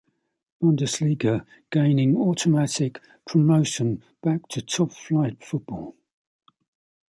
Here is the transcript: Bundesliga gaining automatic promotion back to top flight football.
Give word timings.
Bundesliga 0.59 1.45
gaining 1.69 2.17
automatic 2.17 2.99
promotion 3.27 4.01
back 4.23 4.47
to 4.49 4.59
top 4.63 4.91
flight 4.93 5.43
football. 5.43 5.95